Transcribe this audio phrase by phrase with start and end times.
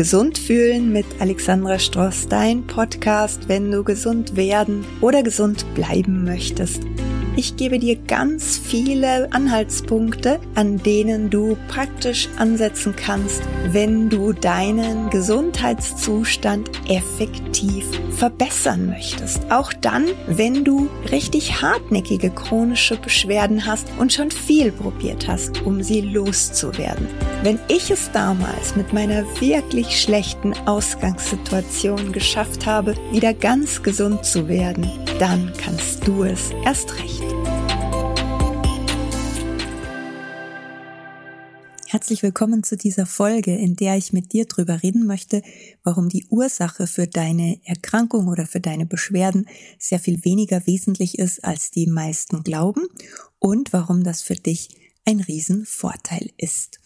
[0.00, 6.80] Gesund fühlen mit Alexandra Stross, dein Podcast, wenn du gesund werden oder gesund bleiben möchtest.
[7.40, 13.40] Ich gebe dir ganz viele Anhaltspunkte, an denen du praktisch ansetzen kannst,
[13.72, 19.50] wenn du deinen Gesundheitszustand effektiv verbessern möchtest.
[19.50, 25.82] Auch dann, wenn du richtig hartnäckige chronische Beschwerden hast und schon viel probiert hast, um
[25.82, 27.08] sie loszuwerden.
[27.42, 34.46] Wenn ich es damals mit meiner wirklich schlechten Ausgangssituation geschafft habe, wieder ganz gesund zu
[34.46, 34.86] werden,
[35.18, 37.29] dann kannst du es erst recht.
[41.92, 45.42] Herzlich willkommen zu dieser Folge, in der ich mit dir darüber reden möchte,
[45.82, 51.44] warum die Ursache für deine Erkrankung oder für deine Beschwerden sehr viel weniger wesentlich ist,
[51.44, 52.86] als die meisten glauben
[53.40, 54.68] und warum das für dich
[55.04, 56.78] ein Riesenvorteil ist.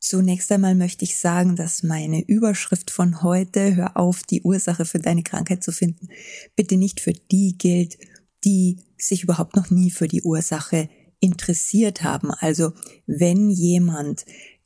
[0.00, 4.98] Zunächst einmal möchte ich sagen, dass meine Überschrift von heute, hör auf, die Ursache für
[4.98, 6.08] deine Krankheit zu finden,
[6.56, 7.98] bitte nicht für die gilt,
[8.42, 10.88] die sich überhaupt noch nie für die Ursache
[11.20, 12.30] interessiert haben.
[12.30, 12.72] Also
[13.06, 14.24] wenn jemand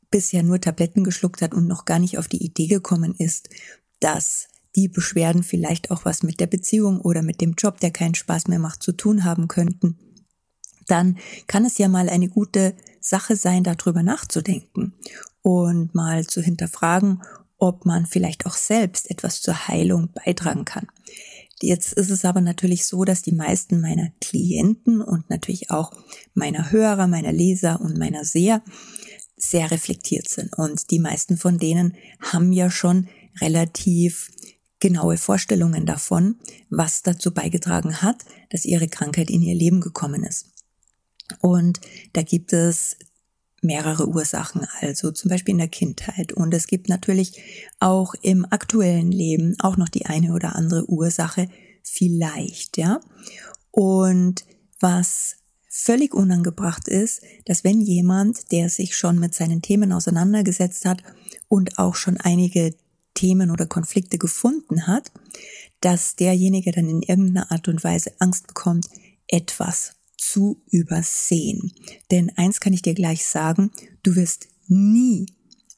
[0.09, 3.49] bisher nur Tabletten geschluckt hat und noch gar nicht auf die Idee gekommen ist,
[3.99, 8.15] dass die Beschwerden vielleicht auch was mit der Beziehung oder mit dem Job, der keinen
[8.15, 9.97] Spaß mehr macht, zu tun haben könnten,
[10.87, 14.93] dann kann es ja mal eine gute Sache sein, darüber nachzudenken
[15.41, 17.23] und mal zu hinterfragen,
[17.57, 20.87] ob man vielleicht auch selbst etwas zur Heilung beitragen kann.
[21.61, 25.91] Jetzt ist es aber natürlich so, dass die meisten meiner Klienten und natürlich auch
[26.33, 28.61] meiner Hörer, meiner Leser und meiner Seher
[29.37, 30.57] sehr reflektiert sind.
[30.57, 33.07] Und die meisten von denen haben ja schon
[33.39, 34.31] relativ
[34.79, 36.39] genaue Vorstellungen davon,
[36.69, 40.47] was dazu beigetragen hat, dass ihre Krankheit in ihr Leben gekommen ist.
[41.39, 41.79] Und
[42.13, 42.97] da gibt es
[43.61, 46.33] mehrere Ursachen, also zum Beispiel in der Kindheit.
[46.33, 47.41] Und es gibt natürlich
[47.79, 51.49] auch im aktuellen Leben auch noch die eine oder andere Ursache,
[51.83, 52.99] vielleicht, ja.
[53.71, 54.45] Und
[54.79, 55.37] was
[55.67, 61.03] völlig unangebracht ist, dass wenn jemand, der sich schon mit seinen Themen auseinandergesetzt hat
[61.49, 62.75] und auch schon einige
[63.13, 65.11] Themen oder Konflikte gefunden hat,
[65.81, 68.87] dass derjenige dann in irgendeiner Art und Weise Angst bekommt,
[69.27, 71.73] etwas zu übersehen.
[72.11, 73.71] Denn eins kann ich dir gleich sagen,
[74.03, 75.27] du wirst nie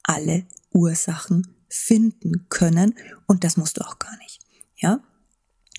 [0.02, 2.94] alle Ursachen finden können
[3.26, 4.40] und das musst du auch gar nicht.
[4.76, 5.02] Ja?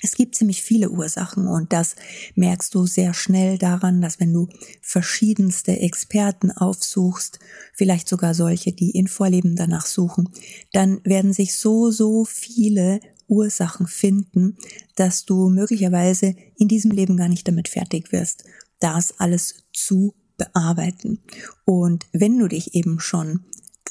[0.01, 1.95] Es gibt ziemlich viele Ursachen und das
[2.35, 4.47] merkst du sehr schnell daran, dass wenn du
[4.81, 7.39] verschiedenste Experten aufsuchst,
[7.73, 10.29] vielleicht sogar solche, die in Vorleben danach suchen,
[10.71, 14.57] dann werden sich so, so viele Ursachen finden,
[14.95, 18.43] dass du möglicherweise in diesem Leben gar nicht damit fertig wirst,
[18.79, 21.19] das alles zu bearbeiten.
[21.65, 23.41] Und wenn du dich eben schon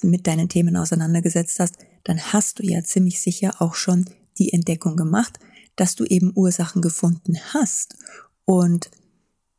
[0.02, 4.06] mit deinen Themen auseinandergesetzt hast, dann hast du ja ziemlich sicher auch schon
[4.38, 5.38] die Entdeckung gemacht,
[5.76, 7.96] dass du eben Ursachen gefunden hast.
[8.44, 8.90] Und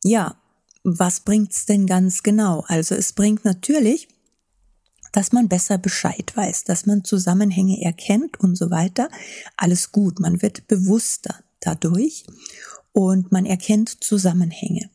[0.03, 0.35] ja,
[0.83, 2.63] was bringt's denn ganz genau?
[2.67, 4.07] Also es bringt natürlich,
[5.11, 9.09] dass man besser Bescheid weiß, dass man Zusammenhänge erkennt und so weiter.
[9.57, 12.25] Alles gut, man wird bewusster dadurch
[12.91, 14.89] und man erkennt Zusammenhänge.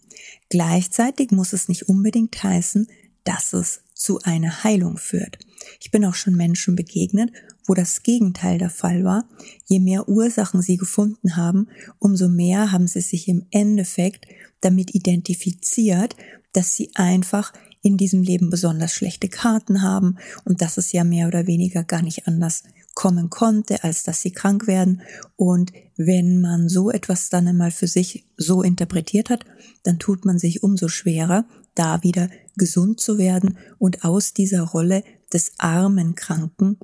[0.49, 2.87] Gleichzeitig muss es nicht unbedingt heißen,
[3.25, 5.39] dass es zu einer Heilung führt.
[5.81, 7.33] Ich bin auch schon Menschen begegnet,
[7.67, 9.27] wo das Gegenteil der Fall war.
[9.65, 14.27] Je mehr Ursachen sie gefunden haben, umso mehr haben sie sich im Endeffekt
[14.61, 16.17] damit identifiziert,
[16.53, 17.53] dass sie einfach
[17.85, 22.01] in diesem Leben besonders schlechte Karten haben und dass es ja mehr oder weniger gar
[22.01, 22.63] nicht anders
[22.95, 25.03] kommen konnte, als dass sie krank werden.
[25.37, 29.45] Und wenn man so etwas dann einmal für sich so interpretiert hat,
[29.83, 35.05] dann tut man sich umso schwerer, da wieder gesund zu werden und aus dieser Rolle
[35.33, 36.79] des armen Kranken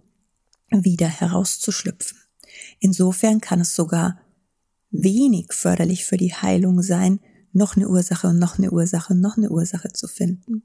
[0.71, 2.19] wieder herauszuschlüpfen.
[2.78, 4.21] Insofern kann es sogar
[4.91, 7.21] wenig förderlich für die Heilung sein,
[7.53, 10.62] noch eine Ursache und noch eine Ursache und noch eine Ursache zu finden.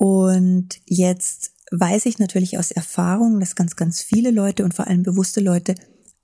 [0.00, 5.02] Und jetzt weiß ich natürlich aus Erfahrung, dass ganz, ganz viele Leute und vor allem
[5.02, 5.74] bewusste Leute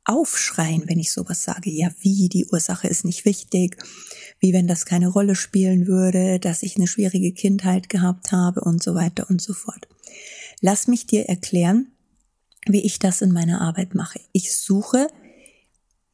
[0.06, 1.68] aufschreien, wenn ich sowas sage.
[1.68, 3.76] Ja, wie, die Ursache ist nicht wichtig,
[4.40, 8.82] wie wenn das keine Rolle spielen würde, dass ich eine schwierige Kindheit gehabt habe und
[8.82, 9.86] so weiter und so fort.
[10.62, 11.88] Lass mich dir erklären,
[12.66, 14.20] wie ich das in meiner Arbeit mache.
[14.32, 15.08] Ich suche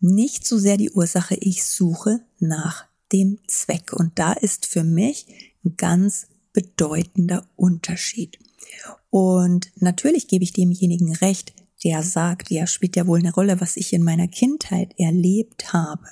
[0.00, 3.92] nicht so sehr die Ursache, ich suche nach dem Zweck.
[3.92, 5.26] Und da ist für mich
[5.64, 8.38] ein ganz bedeutender Unterschied.
[9.10, 11.52] Und natürlich gebe ich demjenigen recht,
[11.84, 16.06] der sagt, ja, spielt ja wohl eine Rolle, was ich in meiner Kindheit erlebt habe.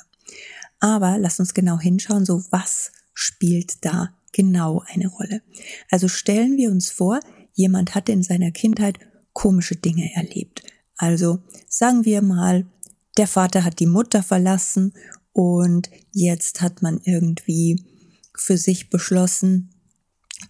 [0.81, 5.43] Aber lass uns genau hinschauen, so was spielt da genau eine Rolle.
[5.91, 7.21] Also stellen wir uns vor,
[7.55, 8.99] jemand hatte in seiner Kindheit
[9.33, 10.63] komische Dinge erlebt.
[10.97, 12.67] Also sagen wir mal,
[13.17, 14.95] der Vater hat die Mutter verlassen
[15.33, 17.85] und jetzt hat man irgendwie
[18.35, 19.71] für sich beschlossen,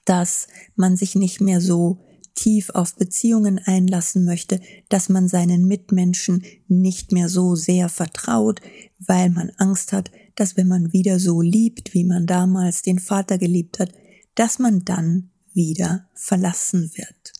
[0.05, 1.99] dass man sich nicht mehr so
[2.35, 8.61] tief auf Beziehungen einlassen möchte, dass man seinen Mitmenschen nicht mehr so sehr vertraut,
[8.99, 13.37] weil man Angst hat, dass wenn man wieder so liebt, wie man damals den Vater
[13.37, 13.93] geliebt hat,
[14.35, 17.33] dass man dann wieder verlassen wird.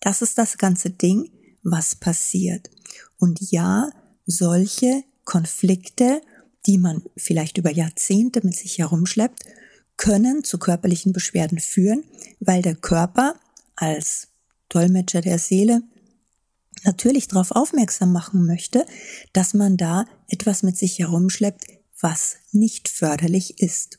[0.00, 1.30] Das ist das ganze Ding,
[1.62, 2.70] was passiert.
[3.18, 3.90] Und ja,
[4.26, 6.22] solche Konflikte,
[6.66, 9.44] die man vielleicht über Jahrzehnte mit sich herumschleppt,
[10.00, 12.04] können zu körperlichen Beschwerden führen,
[12.40, 13.34] weil der Körper
[13.76, 14.28] als
[14.70, 15.82] Dolmetscher der Seele
[16.84, 18.86] natürlich darauf aufmerksam machen möchte,
[19.34, 21.66] dass man da etwas mit sich herumschleppt,
[22.00, 23.98] was nicht förderlich ist.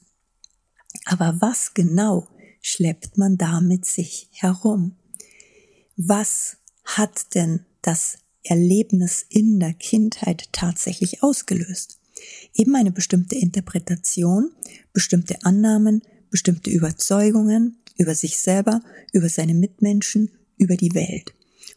[1.05, 2.27] Aber was genau
[2.61, 4.95] schleppt man da mit sich herum?
[5.97, 12.00] Was hat denn das Erlebnis in der Kindheit tatsächlich ausgelöst?
[12.53, 14.51] Eben eine bestimmte Interpretation,
[14.93, 18.81] bestimmte Annahmen, bestimmte Überzeugungen über sich selber,
[19.11, 21.33] über seine Mitmenschen, über die Welt.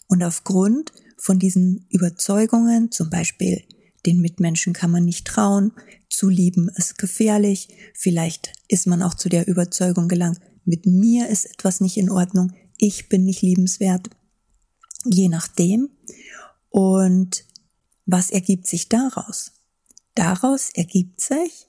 [0.09, 3.63] Und aufgrund von diesen Überzeugungen, zum Beispiel
[4.07, 5.73] den Mitmenschen kann man nicht trauen,
[6.11, 11.47] zu lieben ist gefährlich, vielleicht ist man auch zu der Überzeugung gelangt, mit mir ist
[11.47, 14.11] etwas nicht in Ordnung, ich bin nicht liebenswert,
[15.05, 15.91] je nachdem.
[16.71, 17.45] Und
[18.07, 19.53] was ergibt sich daraus?
[20.15, 21.67] Daraus ergibt sich,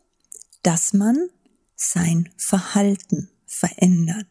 [0.62, 1.30] dass man
[1.76, 4.28] sein Verhalten verändert.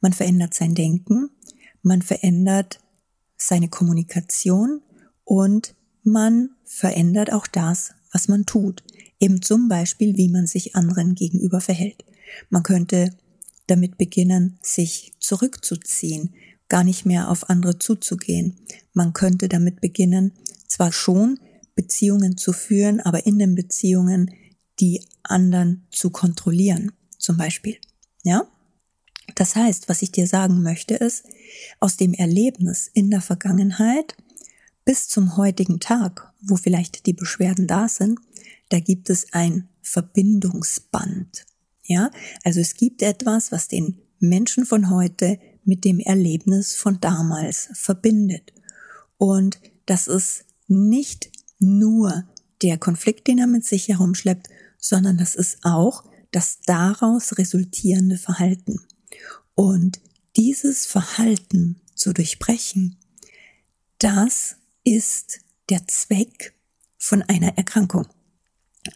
[0.00, 1.30] Man verändert sein Denken,
[1.82, 2.80] man verändert
[3.36, 4.82] seine Kommunikation
[5.24, 8.82] und man verändert auch das, was man tut.
[9.20, 12.04] Eben zum Beispiel, wie man sich anderen gegenüber verhält.
[12.50, 13.14] Man könnte
[13.66, 16.34] damit beginnen, sich zurückzuziehen,
[16.68, 18.56] gar nicht mehr auf andere zuzugehen.
[18.92, 20.32] Man könnte damit beginnen,
[20.66, 21.38] zwar schon
[21.78, 24.34] Beziehungen zu führen, aber in den Beziehungen
[24.80, 27.76] die anderen zu kontrollieren, zum Beispiel.
[28.24, 28.48] Ja?
[29.36, 31.24] Das heißt, was ich dir sagen möchte, ist,
[31.78, 34.16] aus dem Erlebnis in der Vergangenheit
[34.84, 38.18] bis zum heutigen Tag, wo vielleicht die Beschwerden da sind,
[38.70, 41.46] da gibt es ein Verbindungsband.
[41.84, 42.10] Ja,
[42.42, 48.52] also es gibt etwas, was den Menschen von heute mit dem Erlebnis von damals verbindet.
[49.16, 52.24] Und das ist nicht nur
[52.62, 58.80] der Konflikt, den er mit sich herumschleppt, sondern das ist auch das daraus resultierende Verhalten.
[59.54, 60.00] Und
[60.36, 62.96] dieses Verhalten zu durchbrechen,
[63.98, 66.54] das ist der Zweck
[66.96, 68.06] von einer Erkrankung.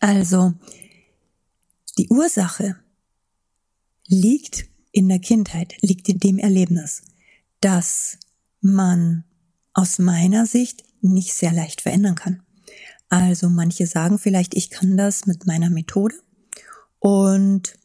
[0.00, 0.54] Also
[1.98, 2.76] die Ursache
[4.06, 7.02] liegt in der Kindheit, liegt in dem Erlebnis,
[7.60, 8.18] dass
[8.60, 9.24] man
[9.72, 12.41] aus meiner Sicht nicht sehr leicht verändern kann.
[13.12, 16.14] Also manche sagen vielleicht, ich kann das mit meiner Methode
[16.98, 17.78] und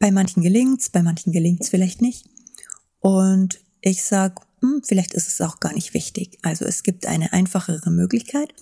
[0.00, 2.28] bei manchen gelingt's, bei manchen gelingt's vielleicht nicht.
[2.98, 6.40] Und ich sag, hm, vielleicht ist es auch gar nicht wichtig.
[6.42, 8.52] Also es gibt eine einfachere Möglichkeit,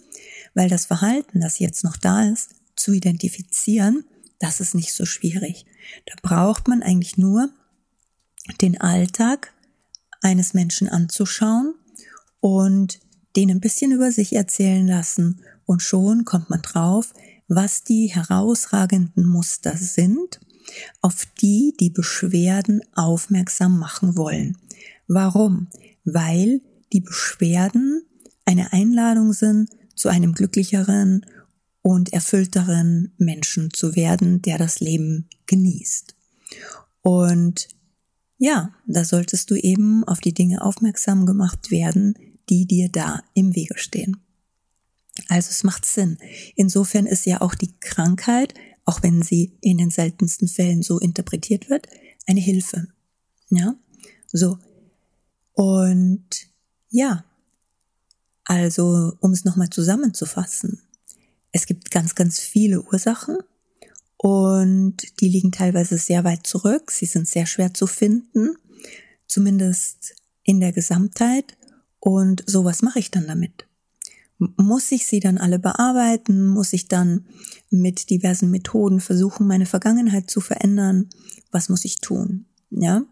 [0.53, 4.05] weil das Verhalten, das jetzt noch da ist, zu identifizieren,
[4.41, 5.65] das ist nicht so schwierig.
[6.05, 7.49] Da braucht man eigentlich nur
[8.61, 9.55] den Alltag
[10.21, 11.73] eines Menschen anzuschauen
[12.41, 13.01] und
[13.37, 17.13] den ein bisschen über sich erzählen lassen und schon kommt man drauf,
[17.49, 20.41] was die herausragenden Muster sind,
[21.01, 24.57] auf die die Beschwerden aufmerksam machen wollen.
[25.07, 25.69] Warum?
[26.05, 26.63] Weil
[26.93, 28.03] die Beschwerden
[28.45, 31.25] eine Einladung sind zu einem glücklicheren
[31.83, 36.15] und erfüllteren Menschen zu werden, der das Leben genießt.
[37.03, 37.69] Und
[38.39, 42.15] ja, da solltest du eben auf die Dinge aufmerksam gemacht werden,
[42.49, 44.17] die dir da im Wege stehen.
[45.29, 46.19] Also es macht Sinn.
[46.57, 51.71] Insofern ist ja auch die Krankheit, auch wenn sie in den seltensten Fällen so interpretiert
[51.71, 51.87] wird,
[52.27, 52.89] eine Hilfe.
[53.51, 53.77] Ja,
[54.27, 54.59] so.
[55.53, 56.25] Und
[56.91, 57.25] ja,
[58.45, 60.81] also um es nochmal zusammenzufassen,
[61.53, 63.39] es gibt ganz, ganz viele Ursachen
[64.17, 66.91] und die liegen teilweise sehr weit zurück.
[66.91, 68.57] Sie sind sehr schwer zu finden,
[69.29, 71.57] zumindest in der Gesamtheit.
[72.05, 73.67] Und so was mache ich dann damit?
[74.39, 76.47] Muss ich sie dann alle bearbeiten?
[76.47, 77.25] Muss ich dann
[77.71, 81.09] mit diversen Methoden versuchen, meine Vergangenheit zu verändern?
[81.51, 82.45] Was muss ich tun?
[82.69, 83.05] Ja?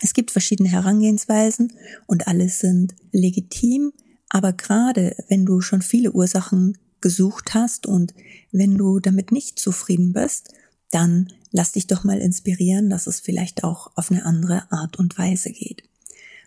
[0.00, 1.74] Es gibt verschiedene Herangehensweisen
[2.06, 3.92] und alle sind legitim.
[4.30, 8.14] Aber gerade wenn du schon viele Ursachen gesucht hast und
[8.50, 10.54] wenn du damit nicht zufrieden bist,
[10.90, 15.18] dann lass dich doch mal inspirieren, dass es vielleicht auch auf eine andere Art und
[15.18, 15.85] Weise geht.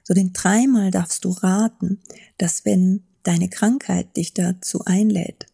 [0.10, 2.00] So den dreimal darfst du raten,
[2.40, 5.46] dass wenn deine Krankheit dich dazu einlädt,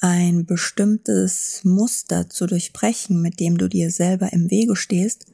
[0.00, 5.26] ein bestimmtes Muster zu durchbrechen, mit dem du dir selber im Wege stehst,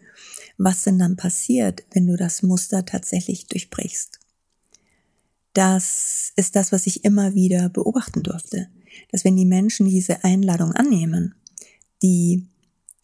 [0.59, 4.21] was denn dann passiert, wenn du das Muster tatsächlich durchbrichst.
[5.55, 8.69] Das ist das, was ich immer wieder beobachten durfte,
[9.11, 11.35] dass wenn die Menschen diese Einladung annehmen,
[12.03, 12.47] die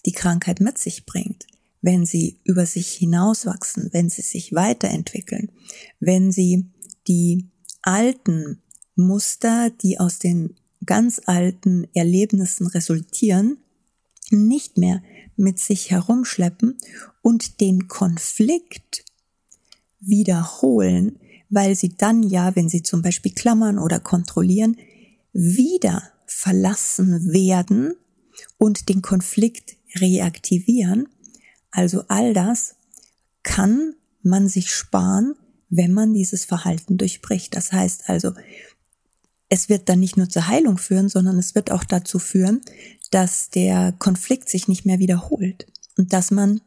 [0.05, 1.47] die Krankheit mit sich bringt,
[1.85, 5.53] wenn sie über sich hinauswachsen, wenn sie sich weiterentwickeln,
[6.01, 6.65] wenn sie
[7.07, 7.51] die
[7.83, 8.63] alten
[8.97, 10.55] Muster, die aus den
[10.87, 13.59] ganz alten Erlebnissen resultieren,
[14.31, 15.03] nicht mehr
[15.37, 16.79] mit sich herumschleppen
[17.21, 19.05] und den Konflikt
[20.01, 21.19] wiederholen,
[21.51, 24.79] weil sie dann ja, wenn sie zum Beispiel klammern oder kontrollieren,
[25.35, 27.93] wieder verlassen werden
[28.57, 31.09] und den Konflikt reaktivieren.
[31.75, 32.77] Also all das
[33.43, 35.35] kann man sich sparen,
[35.69, 37.55] wenn man dieses Verhalten durchbricht.
[37.57, 38.33] Das heißt also,
[39.49, 42.61] es wird dann nicht nur zur Heilung führen, sondern es wird auch dazu führen,
[43.11, 45.67] dass der Konflikt sich nicht mehr wiederholt
[45.99, 46.61] und dass man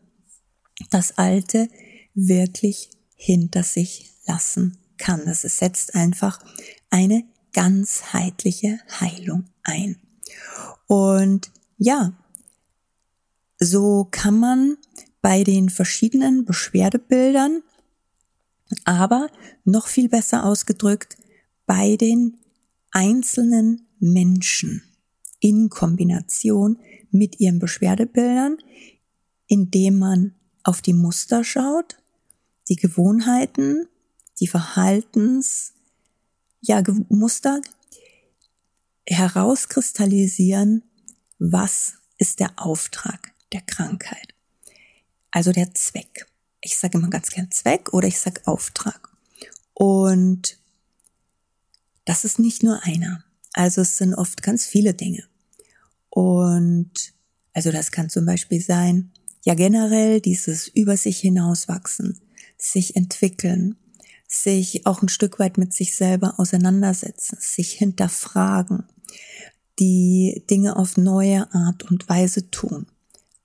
[0.91, 1.69] das Alte
[2.13, 5.25] wirklich hinter sich lassen kann.
[5.25, 6.39] Das setzt einfach
[6.89, 7.23] eine
[7.53, 9.97] ganzheitliche Heilung ein.
[10.85, 12.13] Und ja,
[13.59, 14.77] so kann man
[15.21, 17.63] bei den verschiedenen Beschwerdebildern,
[18.85, 19.29] aber
[19.63, 21.17] noch viel besser ausgedrückt,
[21.65, 22.37] bei den
[22.91, 24.83] einzelnen Menschen
[25.39, 26.79] in Kombination
[27.11, 28.57] mit ihren Beschwerdebildern,
[29.47, 31.97] indem man auf die Muster schaut,
[32.67, 33.87] die Gewohnheiten,
[34.39, 35.73] die Verhaltens,
[36.61, 37.61] ja, Muster
[39.05, 40.83] herauskristallisieren,
[41.39, 44.33] was ist der Auftrag der Krankheit.
[45.31, 46.27] Also der Zweck.
[46.61, 49.09] Ich sage immer ganz gern Zweck oder ich sage Auftrag.
[49.73, 50.57] Und
[52.05, 53.23] das ist nicht nur einer.
[53.53, 55.23] Also es sind oft ganz viele Dinge.
[56.09, 57.13] Und
[57.53, 59.11] also das kann zum Beispiel sein,
[59.43, 62.19] ja generell dieses über sich hinauswachsen,
[62.57, 63.77] sich entwickeln,
[64.27, 68.83] sich auch ein Stück weit mit sich selber auseinandersetzen, sich hinterfragen,
[69.79, 72.87] die Dinge auf neue Art und Weise tun.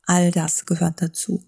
[0.06, 1.44] All das gehört dazu.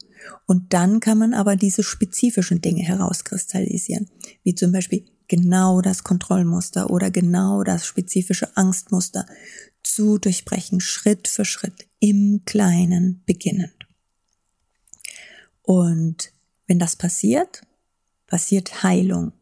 [0.47, 4.09] Und dann kann man aber diese spezifischen Dinge herauskristallisieren,
[4.43, 9.27] wie zum Beispiel genau das Kontrollmuster oder genau das spezifische Angstmuster
[9.83, 13.75] zu durchbrechen, Schritt für Schritt, im Kleinen beginnend.
[15.63, 16.33] Und
[16.67, 17.63] wenn das passiert,
[18.27, 19.33] passiert Heilung.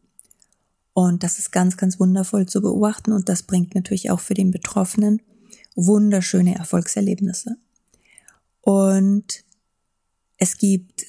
[0.93, 4.51] Und das ist ganz, ganz wundervoll zu beobachten und das bringt natürlich auch für den
[4.51, 5.21] Betroffenen
[5.75, 7.57] wunderschöne Erfolgserlebnisse.
[8.63, 9.43] Und
[10.37, 11.05] es gibt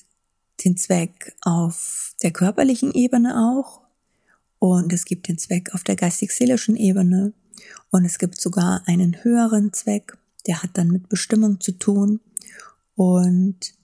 [0.64, 3.84] den Zweck auf der körperlichen Ebene auch,
[4.64, 7.34] und es gibt den Zweck auf der geistig-seelischen Ebene.
[7.90, 12.20] Und es gibt sogar einen höheren Zweck, der hat dann mit Bestimmung zu tun.
[12.96, 13.74] Und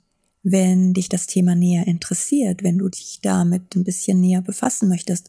[0.42, 5.28] wenn dich das Thema näher interessiert, wenn du dich damit ein bisschen näher befassen möchtest,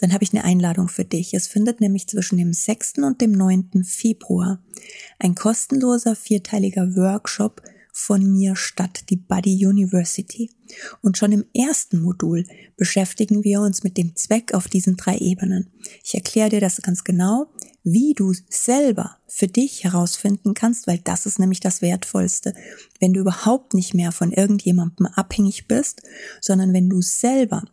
[0.00, 1.32] dann habe ich eine Einladung für dich.
[1.32, 2.94] Es findet nämlich zwischen dem 6.
[2.98, 3.84] und dem 9.
[3.84, 4.60] Februar
[5.20, 7.62] ein kostenloser vierteiliger Workshop
[7.98, 10.50] von mir statt, die Buddy University.
[11.02, 15.72] Und schon im ersten Modul beschäftigen wir uns mit dem Zweck auf diesen drei Ebenen.
[16.04, 17.48] Ich erkläre dir das ganz genau,
[17.82, 22.54] wie du selber für dich herausfinden kannst, weil das ist nämlich das Wertvollste.
[23.00, 26.02] Wenn du überhaupt nicht mehr von irgendjemandem abhängig bist,
[26.40, 27.64] sondern wenn du selber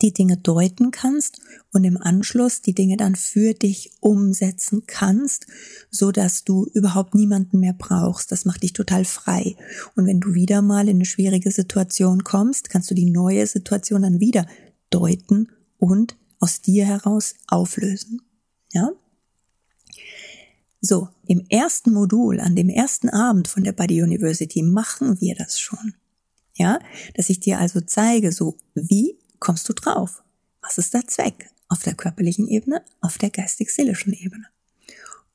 [0.00, 1.40] die Dinge deuten kannst
[1.72, 5.46] und im Anschluss die Dinge dann für dich umsetzen kannst,
[5.90, 8.32] so dass du überhaupt niemanden mehr brauchst.
[8.32, 9.56] Das macht dich total frei.
[9.96, 14.02] Und wenn du wieder mal in eine schwierige Situation kommst, kannst du die neue Situation
[14.02, 14.46] dann wieder
[14.90, 18.22] deuten und aus dir heraus auflösen.
[18.72, 18.90] Ja?
[20.80, 25.60] So, im ersten Modul, an dem ersten Abend von der Buddy University machen wir das
[25.60, 25.94] schon.
[26.54, 26.80] Ja,
[27.14, 30.22] dass ich dir also zeige, so wie kommst du drauf?
[30.62, 31.50] Was ist der Zweck?
[31.68, 34.46] Auf der körperlichen Ebene, auf der geistig-seelischen Ebene.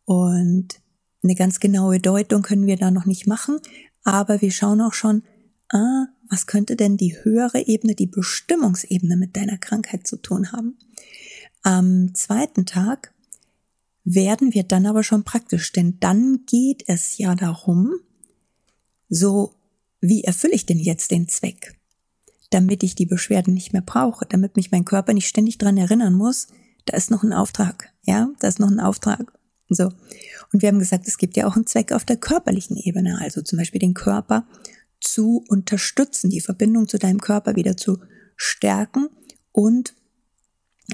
[0.05, 0.79] Und
[1.23, 3.59] eine ganz genaue Deutung können wir da noch nicht machen,
[4.03, 5.23] aber wir schauen auch schon,
[5.69, 10.77] ah, was könnte denn die höhere Ebene, die Bestimmungsebene mit deiner Krankheit zu tun haben?
[11.63, 13.13] Am zweiten Tag
[14.05, 17.95] werden wir dann aber schon praktisch, denn dann geht es ja darum,
[19.09, 19.53] so,
[19.99, 21.76] wie erfülle ich denn jetzt den Zweck?
[22.49, 26.13] Damit ich die Beschwerden nicht mehr brauche, damit mich mein Körper nicht ständig dran erinnern
[26.13, 26.47] muss,
[26.85, 29.33] da ist noch ein Auftrag, ja, da ist noch ein Auftrag.
[29.69, 29.91] So.
[30.53, 33.41] Und wir haben gesagt, es gibt ja auch einen Zweck auf der körperlichen Ebene, also
[33.41, 34.47] zum Beispiel den Körper
[35.01, 37.99] zu unterstützen, die Verbindung zu deinem Körper wieder zu
[38.35, 39.09] stärken
[39.51, 39.93] Und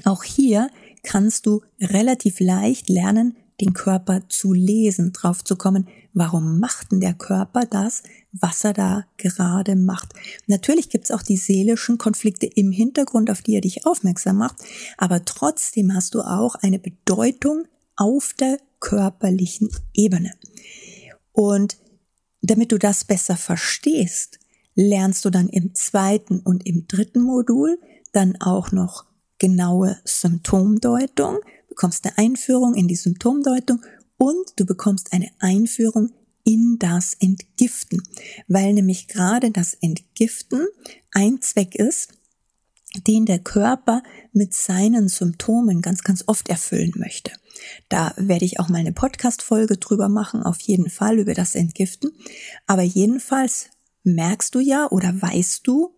[0.04, 0.70] auch hier
[1.02, 7.00] kannst du relativ leicht lernen, den Körper zu lesen, drauf zu kommen, warum macht denn
[7.00, 10.12] der Körper das, was er da gerade macht.
[10.46, 14.56] Natürlich gibt's auch die seelischen Konflikte im Hintergrund, auf die er dich aufmerksam macht,
[14.96, 17.64] aber trotzdem hast du auch eine Bedeutung
[17.96, 20.32] auf der körperlichen Ebene.
[21.32, 21.78] Und
[22.42, 24.38] damit du das besser verstehst,
[24.74, 27.78] lernst du dann im zweiten und im dritten Modul
[28.12, 29.06] dann auch noch
[29.38, 31.38] genaue Symptomdeutung,
[31.74, 33.82] bekommst eine Einführung in die Symptomdeutung
[34.16, 36.12] und du bekommst eine Einführung
[36.44, 38.00] in das Entgiften,
[38.46, 40.68] weil nämlich gerade das Entgiften
[41.10, 42.10] ein Zweck ist,
[43.08, 47.32] den der Körper mit seinen Symptomen ganz, ganz oft erfüllen möchte.
[47.88, 52.12] Da werde ich auch mal eine Podcast-Folge drüber machen, auf jeden Fall über das Entgiften.
[52.68, 53.70] Aber jedenfalls
[54.04, 55.92] merkst du ja oder weißt du,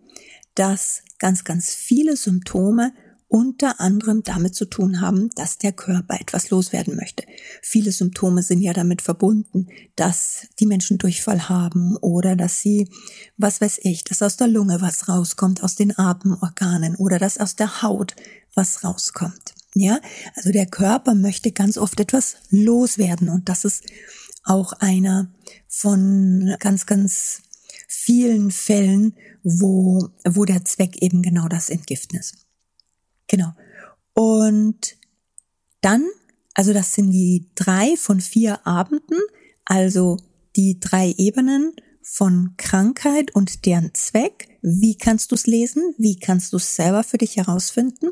[0.55, 2.95] dass ganz, ganz viele Symptome
[3.29, 7.25] unter anderem damit zu tun haben, dass der Körper etwas loswerden möchte.
[7.61, 12.89] Viele Symptome sind ja damit verbunden, dass die Menschen Durchfall haben oder dass sie,
[13.37, 17.57] was weiß ich, dass aus der Lunge was rauskommt, aus den Atemorganen oder dass aus
[17.57, 18.15] der Haut
[18.55, 19.55] was rauskommt.
[19.75, 20.01] Ja,
[20.35, 23.85] also der Körper möchte ganz oft etwas loswerden und das ist
[24.45, 25.31] auch einer
[25.69, 27.43] von ganz, ganz
[27.89, 32.46] vielen Fällen, wo, wo der Zweck eben genau das Entgiften ist.
[33.29, 33.53] Genau.
[34.15, 34.97] Und
[35.81, 36.05] dann,
[36.55, 39.19] also das sind die drei von vier Abenden,
[39.65, 40.17] also
[40.57, 41.73] die drei Ebenen
[42.09, 44.49] von Krankheit und deren Zweck.
[44.63, 45.95] Wie kannst du es lesen?
[45.99, 48.11] Wie kannst du es selber für dich herausfinden?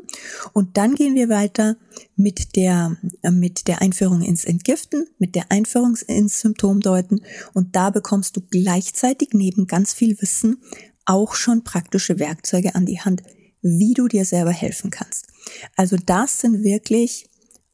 [0.51, 1.77] Und dann gehen wir weiter
[2.17, 7.21] mit der, äh, mit der Einführung ins Entgiften, mit der Einführung ins Symptomdeuten.
[7.53, 10.61] Und da bekommst du gleichzeitig neben ganz viel Wissen
[11.05, 13.23] auch schon praktische Werkzeuge an die Hand,
[13.67, 15.25] wie du dir selber helfen kannst.
[15.75, 17.27] Also das sind wirklich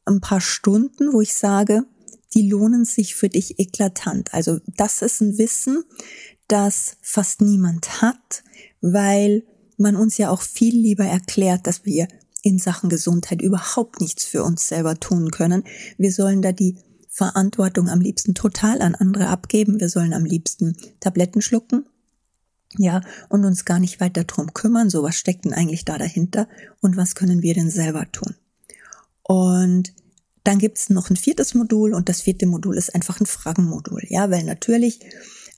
[0.06, 1.84] ein paar Stunden, wo ich sage,
[2.32, 4.32] die lohnen sich für dich eklatant.
[4.32, 5.84] Also das ist ein Wissen,
[6.48, 8.42] das fast niemand hat,
[8.80, 9.44] weil
[9.76, 12.08] man uns ja auch viel lieber erklärt, dass wir
[12.40, 15.62] in Sachen Gesundheit überhaupt nichts für uns selber tun können.
[15.98, 16.76] Wir sollen da die
[17.10, 19.78] Verantwortung am liebsten total an andere abgeben.
[19.78, 21.84] Wir sollen am liebsten Tabletten schlucken.
[22.78, 24.88] Ja, und uns gar nicht weiter drum kümmern.
[24.88, 26.48] So was steckt denn eigentlich da dahinter?
[26.80, 28.34] Und was können wir denn selber tun?
[29.22, 29.92] Und
[30.44, 34.30] dann gibt's noch ein viertes Modul und das vierte Modul ist einfach ein Fragenmodul, ja,
[34.30, 35.00] weil natürlich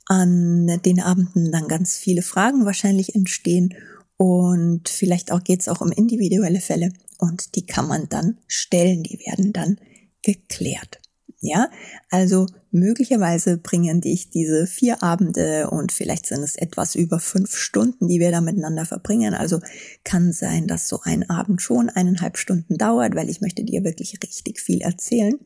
[0.05, 3.73] an den Abenden dann ganz viele Fragen wahrscheinlich entstehen
[4.17, 9.19] und vielleicht auch geht's auch um individuelle Fälle und die kann man dann stellen, die
[9.25, 9.79] werden dann
[10.21, 10.99] geklärt.
[11.45, 11.69] Ja,
[12.09, 18.07] also möglicherweise bringen dich diese vier Abende und vielleicht sind es etwas über fünf Stunden,
[18.07, 19.35] die wir da miteinander verbringen.
[19.35, 19.59] Also
[20.03, 24.17] kann sein, dass so ein Abend schon eineinhalb Stunden dauert, weil ich möchte dir wirklich
[24.23, 25.37] richtig viel erzählen,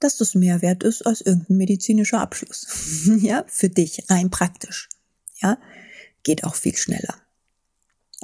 [0.00, 2.66] dass das mehr wert ist als irgendein medizinischer Abschluss.
[3.20, 4.88] ja, für dich rein praktisch.
[5.42, 5.58] Ja,
[6.22, 7.14] geht auch viel schneller.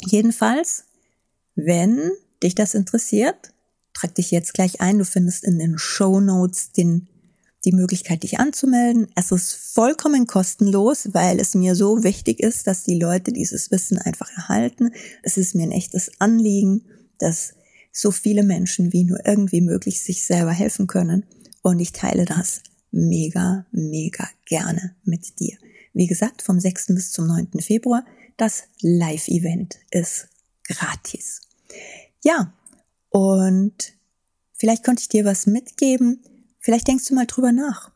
[0.07, 0.85] Jedenfalls,
[1.57, 2.11] wenn
[2.43, 3.53] dich das interessiert,
[3.93, 4.99] Trag dich jetzt gleich ein.
[4.99, 7.09] Du findest in den Show Notes den,
[7.65, 9.09] die Möglichkeit, dich anzumelden.
[9.15, 13.99] Es ist vollkommen kostenlos, weil es mir so wichtig ist, dass die Leute dieses Wissen
[13.99, 14.91] einfach erhalten.
[15.23, 16.85] Es ist mir ein echtes Anliegen,
[17.19, 17.55] dass
[17.93, 21.25] so viele Menschen wie nur irgendwie möglich sich selber helfen können.
[21.63, 25.57] Und ich teile das mega, mega gerne mit dir.
[25.93, 26.87] Wie gesagt, vom 6.
[26.89, 27.61] bis zum 9.
[27.61, 28.05] Februar,
[28.37, 30.29] das Live-Event ist
[30.65, 31.41] gratis.
[32.23, 32.55] Ja,
[33.11, 33.75] und
[34.55, 36.23] vielleicht konnte ich dir was mitgeben.
[36.59, 37.91] Vielleicht denkst du mal drüber nach.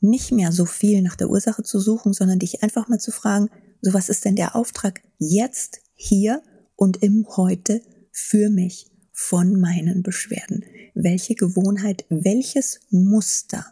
[0.00, 3.50] Nicht mehr so viel nach der Ursache zu suchen, sondern dich einfach mal zu fragen,
[3.80, 6.42] so was ist denn der Auftrag jetzt, hier
[6.76, 10.64] und im Heute für mich von meinen Beschwerden?
[10.94, 13.66] Welche Gewohnheit, welches Muster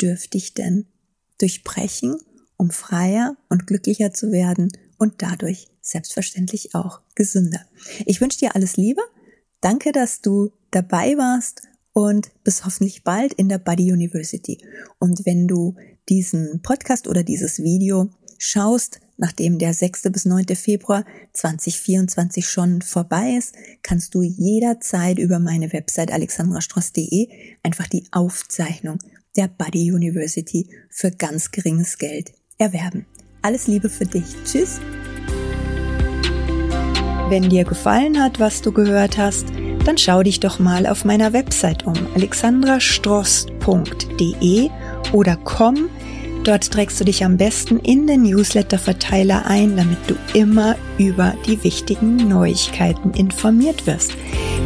[0.00, 0.86] dürfte ich denn
[1.38, 2.16] durchbrechen,
[2.56, 7.60] um freier und glücklicher zu werden und dadurch selbstverständlich auch gesünder?
[8.06, 9.02] Ich wünsche dir alles Liebe
[9.60, 14.58] Danke, dass du dabei warst und bis hoffentlich bald in der Buddy University.
[14.98, 15.76] Und wenn du
[16.08, 20.10] diesen Podcast oder dieses Video schaust, nachdem der 6.
[20.10, 20.46] bis 9.
[20.56, 27.28] Februar 2024 schon vorbei ist, kannst du jederzeit über meine Website alexandrastross.de
[27.62, 28.98] einfach die Aufzeichnung
[29.36, 33.06] der Buddy University für ganz geringes Geld erwerben.
[33.42, 34.24] Alles Liebe für dich.
[34.44, 34.80] Tschüss.
[37.30, 39.46] Wenn dir gefallen hat, was du gehört hast,
[39.84, 44.68] dann schau dich doch mal auf meiner Website um, alexandrastrost.de
[45.12, 45.88] oder komm.
[46.42, 51.62] Dort trägst du dich am besten in den Newsletter-Verteiler ein, damit du immer über die
[51.62, 54.14] wichtigen Neuigkeiten informiert wirst.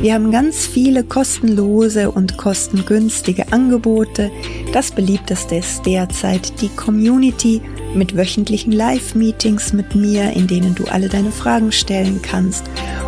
[0.01, 4.31] Wir haben ganz viele kostenlose und kostengünstige Angebote.
[4.73, 7.61] Das beliebteste ist derzeit die Community
[7.95, 12.65] mit wöchentlichen Live-Meetings mit mir, in denen du alle deine Fragen stellen kannst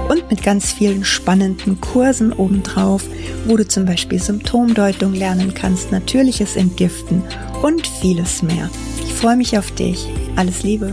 [0.08, 3.04] und mit ganz vielen spannenden Kursen obendrauf,
[3.46, 7.22] wo du zum Beispiel Symptomdeutung lernen kannst, natürliches Entgiften
[7.62, 8.70] und vieles mehr.
[9.02, 10.06] Ich freue mich auf dich.
[10.36, 10.92] Alles Liebe.